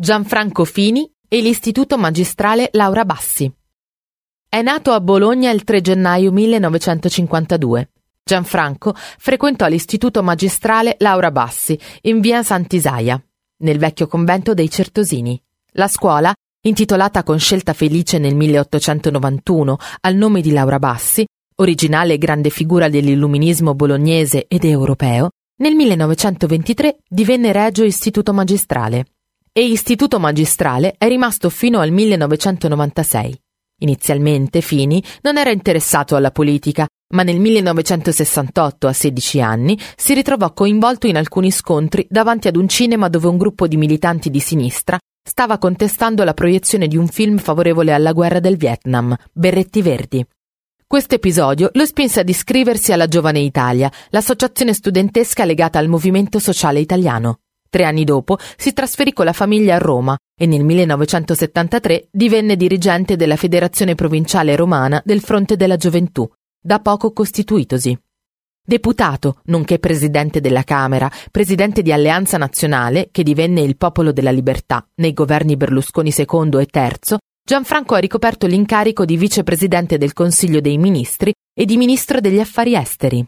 [0.00, 3.52] Gianfranco Fini e l'Istituto Magistrale Laura Bassi.
[4.48, 7.90] È nato a Bologna il 3 gennaio 1952.
[8.22, 13.20] Gianfranco frequentò l'Istituto Magistrale Laura Bassi in via Sant'Isaia,
[13.64, 15.42] nel vecchio convento dei Certosini.
[15.72, 21.26] La scuola, intitolata con scelta felice nel 1891 al nome di Laura Bassi,
[21.56, 29.06] originale e grande figura dell'illuminismo bolognese ed europeo, nel 1923 divenne Regio Istituto Magistrale
[29.58, 33.42] e Istituto Magistrale è rimasto fino al 1996.
[33.80, 40.52] Inizialmente Fini non era interessato alla politica, ma nel 1968, a 16 anni, si ritrovò
[40.52, 44.96] coinvolto in alcuni scontri davanti ad un cinema dove un gruppo di militanti di sinistra
[45.28, 50.24] stava contestando la proiezione di un film favorevole alla guerra del Vietnam, Berretti Verdi.
[50.86, 56.78] Questo episodio lo spinse ad iscriversi alla Giovane Italia, l'associazione studentesca legata al movimento sociale
[56.78, 57.40] italiano.
[57.70, 63.16] Tre anni dopo si trasferì con la famiglia a Roma e nel 1973 divenne dirigente
[63.16, 66.28] della Federazione Provinciale Romana del Fronte della Gioventù,
[66.60, 67.98] da poco costituitosi.
[68.64, 74.86] Deputato, nonché presidente della Camera, presidente di Alleanza Nazionale, che divenne il Popolo della Libertà
[74.96, 80.76] nei governi Berlusconi II e III, Gianfranco ha ricoperto l'incarico di vicepresidente del Consiglio dei
[80.76, 83.26] Ministri e di ministro degli Affari Esteri.